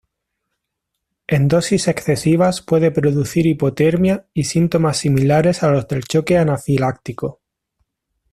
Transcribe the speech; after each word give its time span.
En 1.27 1.47
dosis 1.47 1.87
excesivas 1.87 2.63
puede 2.63 2.89
producir 2.89 3.45
hipotermia 3.45 4.25
y 4.33 4.45
síntomas 4.45 4.97
similares 4.97 5.61
a 5.61 5.69
los 5.69 5.87
del 5.87 6.05
choque 6.05 6.39
anafiláctico. 6.39 7.39